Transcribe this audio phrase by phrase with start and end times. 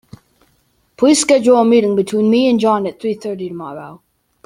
[0.97, 4.01] Please schedule a meeting between me and John at three thirty tomorrow.